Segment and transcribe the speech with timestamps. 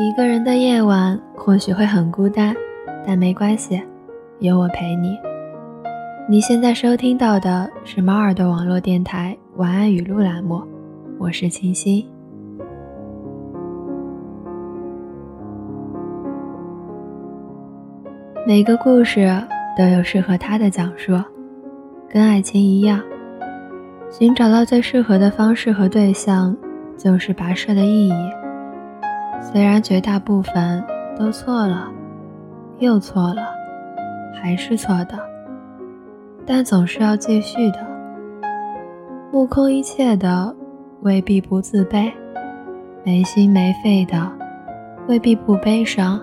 [0.00, 2.54] 一个人的夜晚或许会很孤单，
[3.04, 3.82] 但没关系，
[4.38, 5.18] 有我陪你。
[6.28, 10.62] 你现在收听到的是猫耳朵网络电台晚安语录栏目，
[11.18, 12.06] 我是清新。
[18.46, 19.28] 每个故事
[19.76, 21.12] 都有适合它的讲述，
[22.08, 23.02] 跟爱情一样，
[24.12, 26.56] 寻找到最适合的方式和对象，
[26.96, 28.12] 就是跋涉的意义。
[29.40, 30.84] 虽然绝大部分
[31.16, 31.90] 都错了，
[32.78, 33.42] 又错了，
[34.42, 35.18] 还是错的，
[36.44, 37.78] 但总是要继续的。
[39.32, 40.54] 目空一切的
[41.00, 42.12] 未必不自卑，
[43.04, 44.30] 没心没肺的
[45.06, 46.20] 未必不悲伤，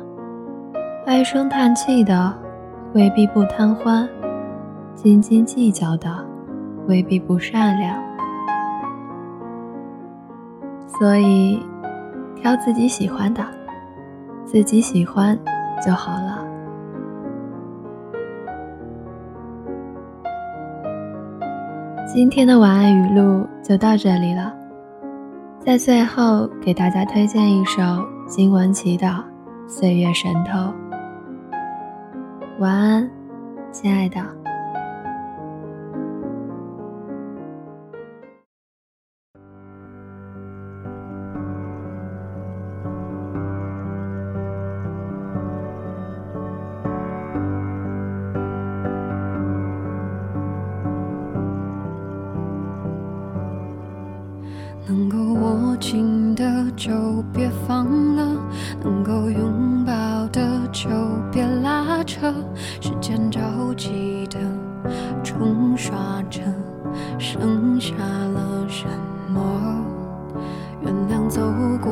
[1.06, 2.32] 唉声叹气的
[2.94, 4.08] 未必不贪欢，
[4.94, 6.24] 斤斤计较的
[6.88, 7.98] 未必不善良。
[10.88, 11.60] 所以。
[12.46, 13.44] 挑自己喜欢的，
[14.46, 15.36] 自己喜欢
[15.84, 16.46] 就好了。
[22.06, 24.54] 今天的晚安语录就到这里了，
[25.60, 27.82] 在最后给大家推荐一首
[28.28, 29.08] 金玟岐的
[29.68, 30.60] 《岁月神偷》。
[32.60, 33.10] 晚安，
[33.72, 34.45] 亲爱的。
[54.88, 56.44] 能够握紧的
[56.76, 56.92] 就
[57.34, 58.24] 别放了，
[58.84, 59.94] 能够拥抱
[60.28, 60.88] 的就
[61.32, 62.32] 别拉扯。
[62.80, 63.40] 时间着
[63.76, 64.38] 急的
[65.24, 66.42] 冲刷着，
[67.18, 68.86] 剩下了什
[69.34, 69.42] 么？
[70.84, 71.42] 原谅走
[71.82, 71.92] 过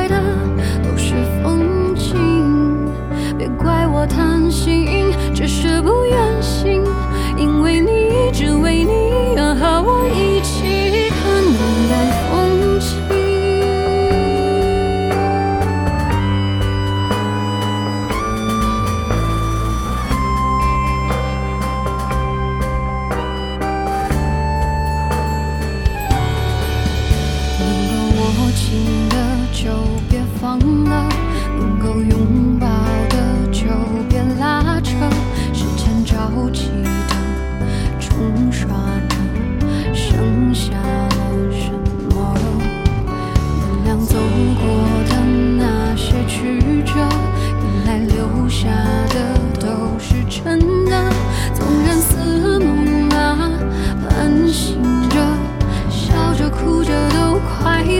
[4.01, 6.83] 我贪心，只是不愿醒，
[7.37, 11.53] 因为你，只为你愿，和我一起看云
[11.87, 11.93] 淡
[12.31, 12.97] 风轻。
[27.59, 28.65] 能够握紧
[29.09, 29.15] 的
[29.53, 29.69] 就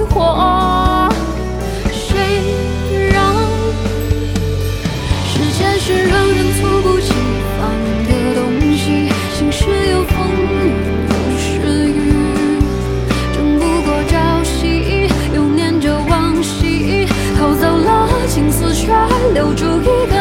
[0.05, 1.09] 火。
[1.91, 2.17] 谁
[3.11, 3.33] 让
[5.25, 7.13] 时间是让人猝不及
[7.59, 7.61] 防
[8.05, 8.41] 的东
[8.75, 9.09] 西？
[9.37, 10.15] 晴时有风，
[10.63, 10.71] 雨
[11.09, 11.43] 有时
[11.89, 11.99] 雨，
[13.33, 17.07] 争不过朝夕，又念着往昔，
[17.37, 18.91] 偷走了青丝，却
[19.33, 20.20] 留住一个。